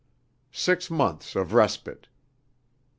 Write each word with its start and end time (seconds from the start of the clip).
Six 0.51 0.89
months 0.89 1.35
of 1.35 1.53
respite. 1.53 2.07